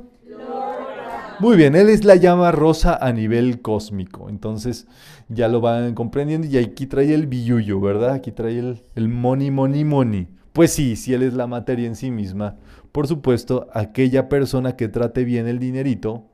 [1.41, 4.29] Muy bien, él es la llama rosa a nivel cósmico.
[4.29, 4.89] Entonces
[5.29, 8.15] ya lo van comprendiendo y aquí trae el billuyo, ¿verdad?
[8.15, 10.29] Aquí trae el, el money, money, money.
[10.53, 12.57] Pues sí, si él es la materia en sí misma,
[12.91, 16.25] por supuesto, aquella persona que trate bien el dinerito,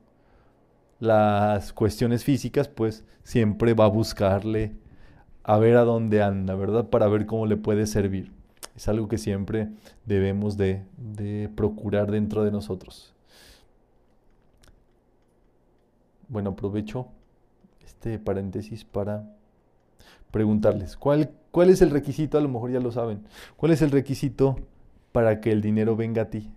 [0.99, 4.73] las cuestiones físicas, pues siempre va a buscarle
[5.43, 6.89] a ver a dónde anda, ¿verdad?
[6.89, 8.31] Para ver cómo le puede servir.
[8.75, 9.69] Es algo que siempre
[10.05, 13.13] debemos de, de procurar dentro de nosotros.
[16.27, 17.07] Bueno, aprovecho
[17.85, 19.23] este paréntesis para
[20.31, 22.37] preguntarles, ¿cuál, ¿cuál es el requisito?
[22.37, 23.23] A lo mejor ya lo saben.
[23.55, 24.57] ¿Cuál es el requisito
[25.11, 26.51] para que el dinero venga a ti?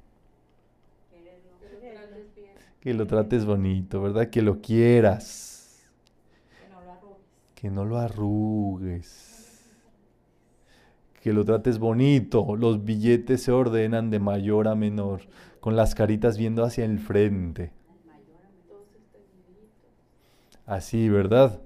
[2.81, 4.31] Que lo trates bonito, ¿verdad?
[4.31, 5.89] Que lo quieras.
[7.55, 9.65] Que no lo arrugues.
[11.23, 12.57] Que lo trates bonito.
[12.57, 15.23] Los billetes se ordenan de mayor a menor,
[15.61, 17.73] con las caritas viendo hacia el frente
[20.69, 21.61] así, ¿verdad?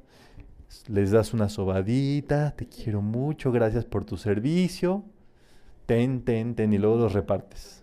[0.88, 5.04] Les das una sobadita, te quiero mucho, gracias por tu servicio,
[5.86, 7.81] ten, ten, ten, y luego los repartes.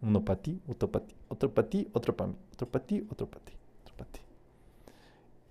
[0.00, 3.06] Uno para ti, otro para ti, otro para ti, otro para mí, otro para ti,
[3.10, 4.20] otro para ti, otro para ti.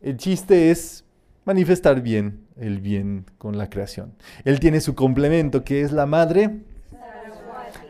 [0.01, 1.03] El chiste es
[1.45, 4.13] manifestar bien el bien con la creación.
[4.43, 6.61] Él tiene su complemento, que es la madre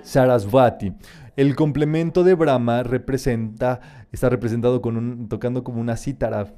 [0.02, 0.94] Sarasvati.
[1.36, 3.80] El complemento de Brahma representa,
[4.12, 6.54] está representado tocando como una cítara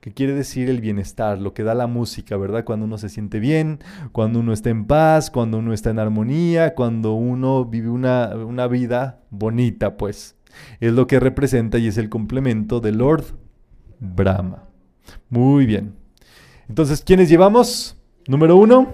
[0.00, 2.64] que quiere decir el bienestar, lo que da la música, ¿verdad?
[2.64, 3.80] Cuando uno se siente bien,
[4.12, 8.66] cuando uno está en paz, cuando uno está en armonía, cuando uno vive una, una
[8.66, 10.36] vida bonita, pues.
[10.80, 13.24] Es lo que representa y es el complemento de Lord
[14.00, 14.64] Brahma.
[15.28, 15.94] Muy bien.
[16.68, 17.96] Entonces, ¿quiénes llevamos?
[18.26, 18.88] Número uno.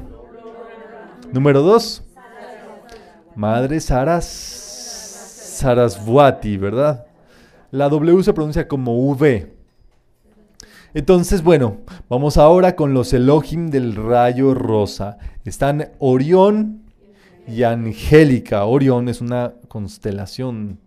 [1.32, 2.02] Número dos.
[3.34, 7.06] Madre Saras, Sarasvati, ¿verdad?
[7.70, 9.55] La W se pronuncia como V.
[10.96, 15.18] Entonces, bueno, vamos ahora con los Elohim del rayo rosa.
[15.44, 16.84] Están Orión
[17.46, 18.64] y Angélica.
[18.64, 20.78] Orión es una constelación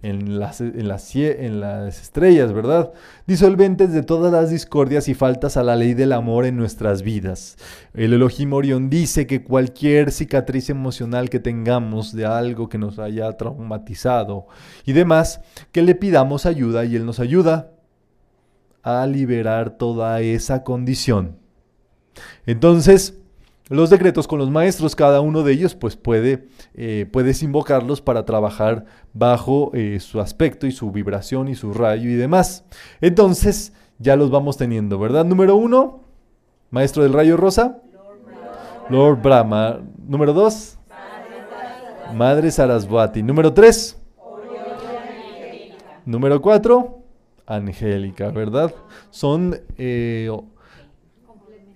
[0.00, 2.92] en las, las estrellas, ¿verdad?
[3.26, 7.56] Disolventes de todas las discordias y faltas a la ley del amor en nuestras vidas.
[7.94, 13.32] El Elohim Orión dice que cualquier cicatriz emocional que tengamos de algo que nos haya
[13.32, 14.46] traumatizado
[14.86, 15.40] y demás,
[15.72, 17.72] que le pidamos ayuda y Él nos ayuda
[18.88, 21.36] a liberar toda esa condición.
[22.46, 23.18] Entonces,
[23.68, 28.24] los decretos con los maestros, cada uno de ellos, pues puede, eh, puedes invocarlos para
[28.24, 32.64] trabajar bajo eh, su aspecto y su vibración y su rayo y demás.
[33.02, 35.24] Entonces, ya los vamos teniendo, ¿verdad?
[35.24, 36.04] Número uno,
[36.70, 37.82] maestro del rayo rosa.
[38.88, 39.80] Lord Brahma.
[40.06, 40.78] Número dos,
[42.14, 43.22] Madre Sarasvati.
[43.22, 43.98] Número tres,
[46.06, 46.97] Número cuatro,
[47.48, 48.74] Angélica, ¿verdad?
[49.10, 50.30] Son eh,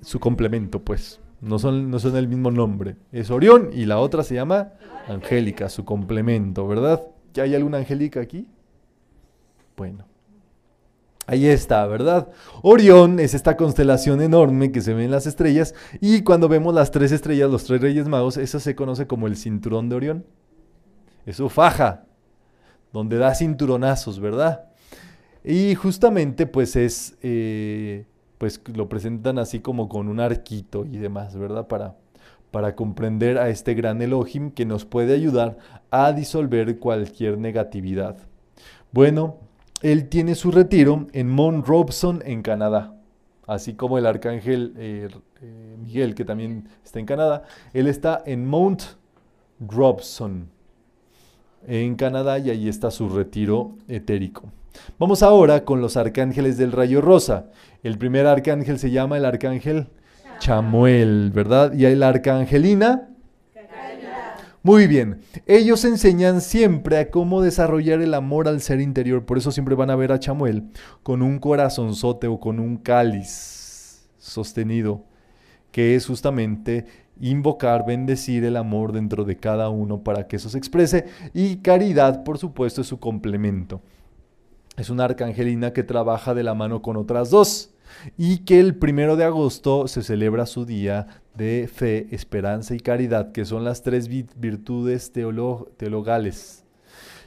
[0.03, 1.19] su complemento, pues.
[1.41, 2.97] No son, no son el mismo nombre.
[3.11, 4.75] Es Orión y la otra se llama
[5.09, 7.03] Angélica, su complemento, ¿verdad?
[7.35, 8.47] ¿Ya hay alguna Angélica aquí?
[9.77, 10.05] Bueno.
[11.27, 12.29] Ahí está, ¿verdad?
[12.63, 16.91] Orión es esta constelación enorme que se ve en las estrellas y cuando vemos las
[16.91, 20.27] tres estrellas, los tres reyes magos, eso se conoce como el cinturón de Orión.
[21.25, 22.05] Es su faja,
[22.93, 24.72] donde da cinturonazos, ¿verdad?
[25.45, 28.07] Y justamente pues es eh,
[28.43, 31.69] pues lo presentan así como con un arquito y demás, ¿verdad?
[31.69, 31.95] Para,
[32.51, 35.59] para comprender a este gran Elohim que nos puede ayudar
[35.93, 38.17] a disolver cualquier negatividad.
[38.91, 39.37] Bueno,
[39.81, 42.97] él tiene su retiro en Mount Robson, en Canadá,
[43.47, 45.09] así como el arcángel eh,
[45.41, 47.45] eh, Miguel, que también está en Canadá.
[47.73, 48.83] Él está en Mount
[49.61, 50.49] Robson,
[51.65, 54.51] en Canadá, y ahí está su retiro etérico.
[54.99, 57.47] Vamos ahora con los arcángeles del rayo rosa.
[57.83, 59.89] El primer arcángel se llama el arcángel
[60.39, 61.73] Chamuel, ¿verdad?
[61.73, 63.09] Y la arcangelina.
[64.65, 69.51] Muy bien, ellos enseñan siempre a cómo desarrollar el amor al ser interior, por eso
[69.51, 70.71] siempre van a ver a Chamuel
[71.03, 75.05] con un corazonzote o con un cáliz sostenido,
[75.73, 76.87] que es justamente
[77.21, 82.23] invocar, bendecir el amor dentro de cada uno para que eso se exprese y caridad,
[82.23, 83.81] por supuesto, es su complemento.
[84.77, 87.75] Es una arcangelina que trabaja de la mano con otras dos
[88.17, 93.33] y que el primero de agosto se celebra su día de fe, esperanza y caridad,
[93.33, 96.65] que son las tres virtudes teologales.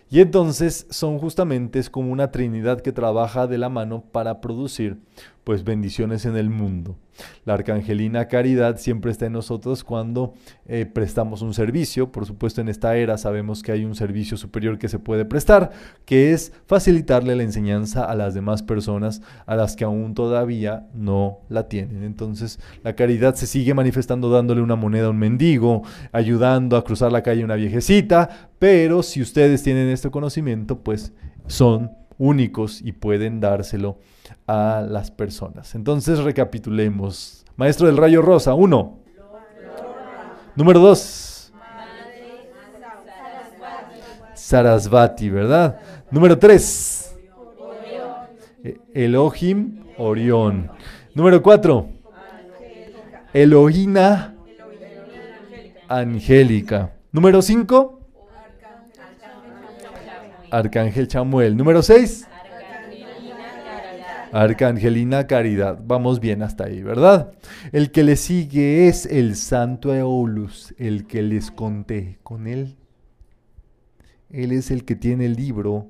[0.09, 4.97] Y entonces son justamente es como una trinidad que trabaja de la mano para producir
[5.45, 6.97] pues bendiciones en el mundo.
[7.45, 10.33] La arcangelina caridad siempre está en nosotros cuando
[10.65, 12.11] eh, prestamos un servicio.
[12.11, 15.71] Por supuesto, en esta era sabemos que hay un servicio superior que se puede prestar,
[16.03, 21.39] que es facilitarle la enseñanza a las demás personas a las que aún todavía no
[21.47, 22.03] la tienen.
[22.03, 27.11] Entonces, la caridad se sigue manifestando dándole una moneda a un mendigo, ayudando a cruzar
[27.11, 31.13] la calle a una viejecita, pero si ustedes tienen este conocimiento, pues
[31.45, 33.97] son únicos y pueden dárselo
[34.47, 35.75] a las personas.
[35.75, 37.45] Entonces recapitulemos.
[37.55, 38.99] Maestro del rayo rosa, uno.
[40.55, 41.51] Número dos.
[44.33, 45.79] Sarasvati, ¿verdad?
[46.11, 47.15] Número tres.
[48.63, 50.69] E-, Elohim, Orión.
[51.13, 51.89] Número cuatro.
[53.33, 54.35] Elohina,
[55.87, 56.93] Angélica.
[57.11, 57.94] Número cinco.
[60.51, 61.55] Arcángel Chamuel.
[61.57, 62.27] Número seis.
[64.31, 65.79] Arcangelina Caridad.
[65.85, 67.31] Vamos bien hasta ahí, ¿verdad?
[67.71, 72.75] El que le sigue es el Santo Eolus, el que les conté con él.
[74.29, 75.87] Él es el que tiene el libro,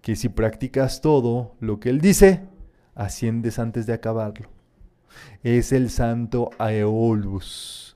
[0.00, 2.40] que si practicas todo lo que él dice,
[2.96, 4.48] asciendes antes de acabarlo.
[5.44, 7.94] Es el Santo Aeolus.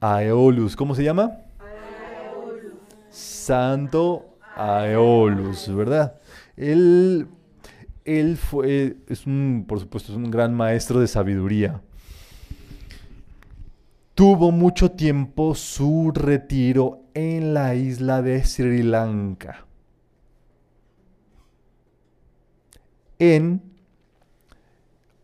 [0.00, 1.43] Aeolus, ¿cómo se llama?
[3.14, 6.20] Santo Aeolus, ¿verdad?
[6.56, 7.28] Él
[8.04, 11.80] él fue, es un, por supuesto, es un gran maestro de sabiduría.
[14.14, 19.66] Tuvo mucho tiempo su retiro en la isla de Sri Lanka.
[23.18, 23.62] En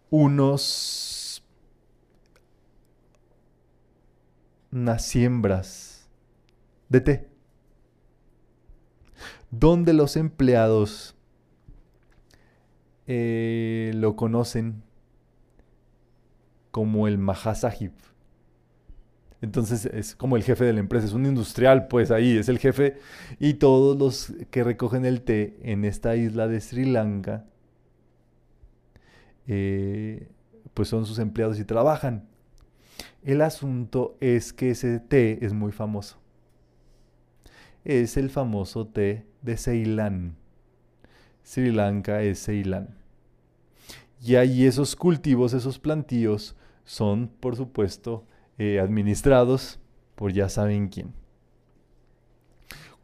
[0.08, 1.44] unos
[4.72, 6.08] unas siembras
[6.88, 7.29] de té,
[9.50, 11.16] donde los empleados
[13.06, 14.82] eh, lo conocen
[16.70, 17.92] como el Mahasahib.
[19.42, 22.58] Entonces es como el jefe de la empresa, es un industrial, pues ahí es el
[22.58, 22.98] jefe.
[23.38, 27.46] Y todos los que recogen el té en esta isla de Sri Lanka,
[29.46, 30.28] eh,
[30.74, 32.28] pues son sus empleados y trabajan.
[33.22, 36.18] El asunto es que ese té es muy famoso.
[37.82, 40.36] es el famoso té de Ceilán.
[41.42, 42.96] Sri Lanka es Ceilán.
[44.22, 48.24] Y ahí esos cultivos, esos plantíos, son, por supuesto,
[48.58, 49.78] eh, administrados
[50.14, 51.14] por ya saben quién.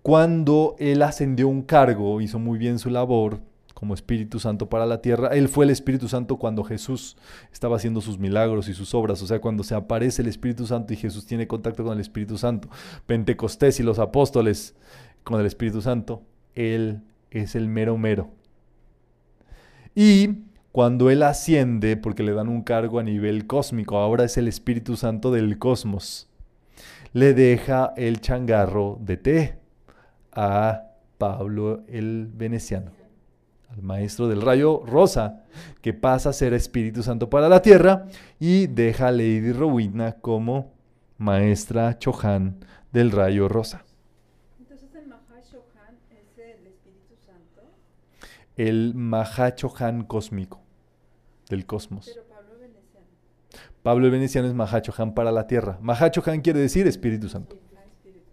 [0.03, 3.41] Cuando él ascendió un cargo, hizo muy bien su labor
[3.74, 5.28] como Espíritu Santo para la tierra.
[5.28, 7.16] Él fue el Espíritu Santo cuando Jesús
[7.53, 10.93] estaba haciendo sus milagros y sus obras, o sea, cuando se aparece el Espíritu Santo
[10.93, 12.68] y Jesús tiene contacto con el Espíritu Santo.
[13.07, 14.74] Pentecostés y los apóstoles
[15.27, 16.22] con el Espíritu Santo,
[16.55, 17.03] Él
[17.33, 18.31] es el mero mero.
[19.93, 24.47] Y cuando Él asciende, porque le dan un cargo a nivel cósmico, ahora es el
[24.47, 26.29] Espíritu Santo del cosmos,
[27.12, 29.59] le deja el changarro de té
[30.31, 32.93] a Pablo el veneciano,
[33.68, 35.43] al maestro del rayo rosa,
[35.83, 38.07] que pasa a ser Espíritu Santo para la tierra
[38.39, 40.72] y deja a Lady Rowena como
[41.18, 43.83] maestra Chohan del rayo rosa.
[44.59, 47.62] Entonces el Mahashohan es el Espíritu Santo,
[48.57, 50.62] El Mahachohan cósmico
[51.48, 52.11] del cosmos.
[52.12, 53.07] pero Pablo veneciano.
[53.82, 55.78] Pablo el veneciano es Mahachohan para la tierra.
[55.80, 57.59] Mahachohan quiere decir Espíritu Santo.
[57.76, 58.26] Ah, Espíritu.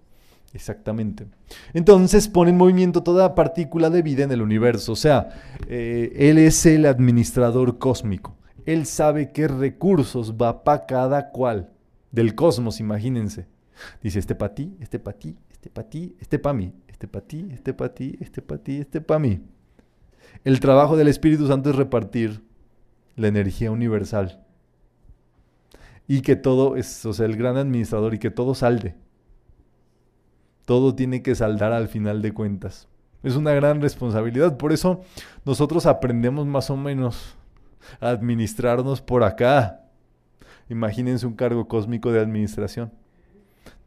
[0.53, 1.27] Exactamente.
[1.73, 4.93] Entonces pone en movimiento toda partícula de vida en el universo.
[4.93, 5.29] O sea,
[5.67, 8.37] eh, Él es el administrador cósmico.
[8.65, 11.69] Él sabe qué recursos va para cada cual
[12.11, 13.47] del cosmos, imagínense.
[14.01, 17.25] Dice, este para ti, este para ti, este para ti, este para mí, este para
[17.25, 19.41] ti, este para ti, este para ti, este para mí.
[20.43, 22.43] El trabajo del Espíritu Santo es repartir
[23.15, 24.43] la energía universal.
[26.07, 28.95] Y que todo es, o sea, el gran administrador y que todo salde.
[30.65, 32.87] Todo tiene que saldar al final de cuentas.
[33.21, 34.57] Es una gran responsabilidad.
[34.57, 35.01] Por eso
[35.45, 37.35] nosotros aprendemos más o menos
[38.01, 39.81] a administrarnos por acá.
[40.69, 42.91] Imagínense un cargo cósmico de administración.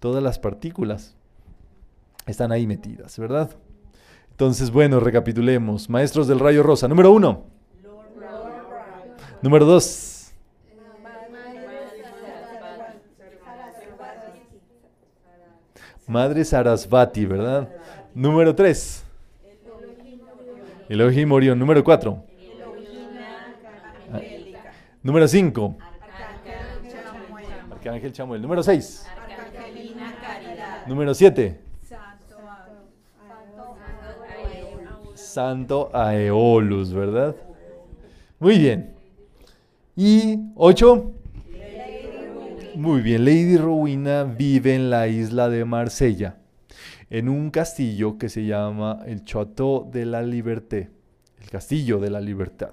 [0.01, 1.14] Todas las partículas
[2.26, 3.51] están ahí metidas, ¿verdad?
[4.37, 5.89] Entonces, bueno, recapitulemos.
[5.89, 6.87] Maestros del rayo rosa.
[6.87, 7.45] Número uno.
[9.41, 10.30] Número dos.
[16.07, 17.66] Madre Sarasvati, ¿verdad?
[18.14, 19.03] Número tres.
[20.91, 21.59] Elohim Orión.
[21.59, 22.22] Número cuatro.
[25.03, 25.76] Número cinco.
[27.72, 28.43] Arcángel Chamuel.
[28.43, 29.07] Número seis.
[30.87, 31.59] Número siete.
[31.89, 32.37] Santo
[35.37, 37.37] Santo Aeolus, ¿verdad?
[38.39, 38.95] Muy bien.
[39.95, 41.12] Y ocho.
[42.74, 46.39] Muy bien, Lady Rowena vive en la isla de Marsella,
[47.11, 50.89] en un castillo que se llama el Château de la Liberté,
[51.43, 52.70] el castillo de la libertad.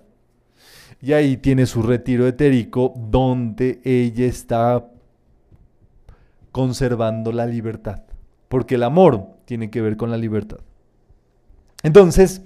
[1.01, 4.89] Y ahí tiene su retiro etérico donde ella está
[6.53, 8.03] conservando la libertad,
[8.47, 10.59] porque el amor tiene que ver con la libertad.
[11.83, 12.41] Entonces,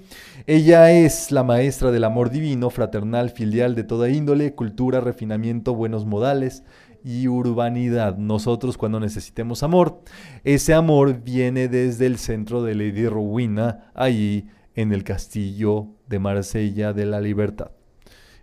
[0.48, 6.06] ella es la maestra del amor divino, fraternal, filial, de toda índole, cultura, refinamiento, buenos
[6.06, 6.64] modales
[7.04, 8.16] y urbanidad.
[8.16, 10.02] Nosotros cuando necesitemos amor,
[10.42, 16.92] ese amor viene desde el centro de Lady Rowena, allí en el castillo de Marsella
[16.92, 17.70] de la Libertad,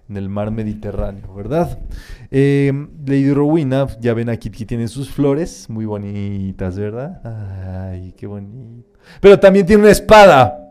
[0.08, 1.80] en el mar Mediterráneo, ¿verdad?
[2.32, 2.72] Eh,
[3.06, 7.90] Lady Rowena, ya ven aquí que tiene sus flores, muy bonitas, ¿verdad?
[7.92, 8.98] Ay, qué bonito.
[9.20, 10.65] Pero también tiene una espada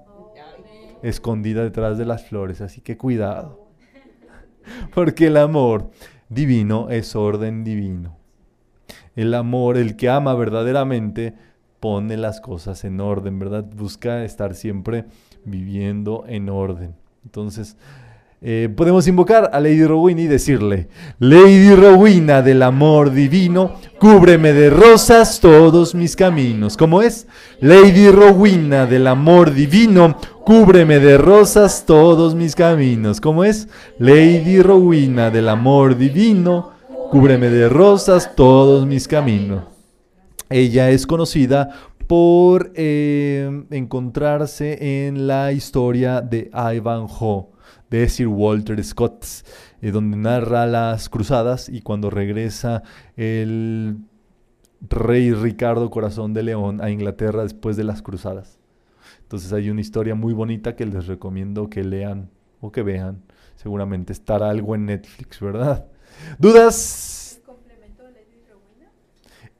[1.04, 3.68] escondida detrás de las flores, así que cuidado.
[4.94, 5.90] Porque el amor
[6.28, 8.16] divino es orden divino.
[9.14, 11.34] El amor, el que ama verdaderamente,
[11.78, 13.64] pone las cosas en orden, ¿verdad?
[13.76, 15.04] Busca estar siempre
[15.44, 16.94] viviendo en orden.
[17.24, 17.76] Entonces,
[18.46, 20.88] eh, podemos invocar a Lady Rowena y decirle,
[21.18, 26.76] Lady Rowena del amor divino, cúbreme de rosas todos mis caminos.
[26.76, 27.26] ¿Cómo es?
[27.60, 33.18] Lady Rowena del amor divino, cúbreme de rosas todos mis caminos.
[33.18, 33.66] ¿Cómo es?
[33.98, 36.72] Lady Rowena del amor divino,
[37.10, 39.64] cúbreme de rosas todos mis caminos.
[40.50, 41.70] Ella es conocida
[42.06, 47.54] por eh, encontrarse en la historia de Ivanhoe
[47.90, 49.24] de Sir Walter Scott,
[49.80, 52.82] eh, donde narra las cruzadas y cuando regresa
[53.16, 53.98] el
[54.80, 58.58] rey Ricardo Corazón de León a Inglaterra después de las cruzadas.
[59.22, 62.30] Entonces hay una historia muy bonita que les recomiendo que lean
[62.60, 63.22] o que vean.
[63.56, 65.86] Seguramente estará algo en Netflix, ¿verdad?
[66.38, 67.36] ¿Dudas?
[67.38, 68.90] ¿El complemento de Lady Rowena?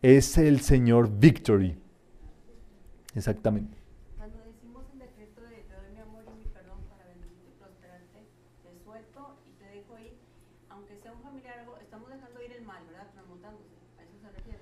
[0.03, 1.84] Es el señor Victory.
[3.15, 3.77] Exactamente.
[4.17, 7.59] Cuando decimos el decreto de te doy mi amor y mi perdón para bendecirte y
[7.59, 8.19] prosperarte,
[8.63, 10.15] te suelto y te dejo ir,
[10.69, 13.11] aunque sea un familiar algo, estamos dejando ir el mal, ¿verdad?
[13.13, 13.75] Transmutándose.
[13.99, 14.59] ¿A eso se refiere?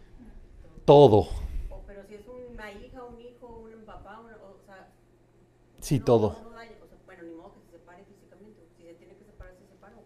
[0.85, 1.29] Todo.
[1.71, 4.23] O, pero si es una hija, un hijo, un papá,
[5.81, 6.37] Sí, No, todo.
[6.45, 8.61] no daña, o sea, bueno, ni modo que se separe físicamente.
[8.77, 9.97] Si se tiene que separar, se separa.
[9.97, 10.03] ¿o?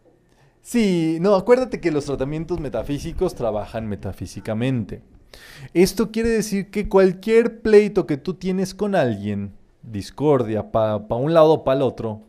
[0.62, 5.02] Sí, no, acuérdate que los tratamientos metafísicos trabajan metafísicamente.
[5.74, 9.52] Esto quiere decir que cualquier pleito que tú tienes con alguien,
[9.82, 12.22] discordia, para un lado o para el otro,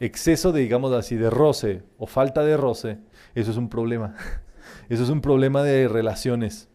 [0.00, 2.98] exceso de, digamos así, de roce o falta de roce,
[3.34, 4.14] eso es un problema.
[4.88, 6.68] Eso es un problema de relaciones.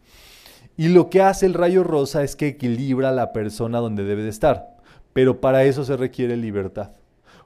[0.76, 4.22] Y lo que hace el rayo rosa es que equilibra a la persona donde debe
[4.22, 4.76] de estar.
[5.12, 6.92] Pero para eso se requiere libertad.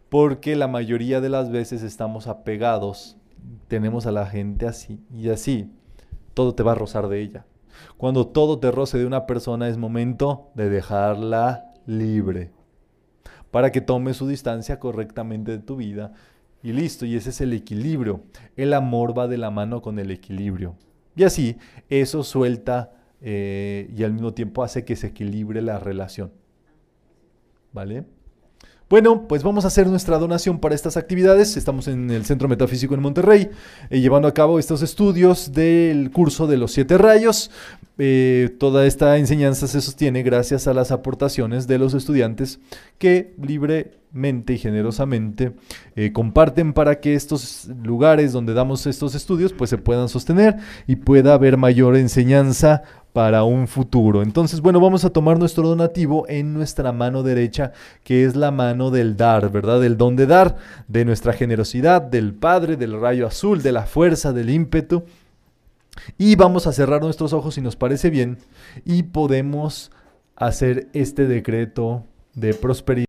[0.09, 3.17] Porque la mayoría de las veces estamos apegados,
[3.69, 5.71] tenemos a la gente así y así.
[6.35, 7.47] Todo te va a rozar de ella.
[7.97, 12.51] Cuando todo te roce de una persona es momento de dejarla libre.
[13.51, 16.13] Para que tome su distancia correctamente de tu vida.
[16.63, 18.23] Y listo, y ese es el equilibrio.
[18.57, 20.77] El amor va de la mano con el equilibrio.
[21.15, 21.57] Y así,
[21.89, 26.33] eso suelta eh, y al mismo tiempo hace que se equilibre la relación.
[27.73, 28.05] ¿Vale?
[28.89, 31.57] Bueno, pues vamos a hacer nuestra donación para estas actividades.
[31.57, 33.51] Estamos en el Centro Metafísico en Monterrey,
[33.91, 37.51] eh, llevando a cabo estos estudios del curso de los siete rayos.
[37.99, 42.61] Eh, toda esta enseñanza se sostiene gracias a las aportaciones de los estudiantes
[42.99, 45.53] que libremente y generosamente
[45.97, 50.95] eh, comparten para que estos lugares donde damos estos estudios pues se puedan sostener y
[50.95, 52.85] pueda haber mayor enseñanza
[53.17, 54.21] para un futuro.
[54.21, 57.73] Entonces, bueno, vamos a tomar nuestro donativo en nuestra mano derecha,
[58.05, 59.81] que es la mano del dar, ¿verdad?
[59.81, 64.35] Del don de dar, de nuestra generosidad, del Padre, del rayo azul, de la fuerza,
[64.35, 65.05] del ímpetu.
[66.19, 68.37] Y vamos a cerrar nuestros ojos si nos parece bien
[68.85, 69.91] y podemos
[70.37, 72.05] hacer este decreto
[72.35, 73.06] de prosperidad.